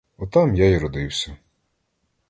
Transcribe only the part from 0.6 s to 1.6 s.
й родився.